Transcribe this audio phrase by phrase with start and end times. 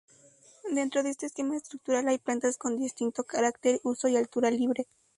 [0.73, 4.87] Dentro de este esquema estructural, hay plantas con distinto carácter, uso y altura libre.